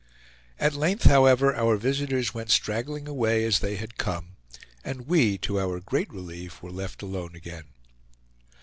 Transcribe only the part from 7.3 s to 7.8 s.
again.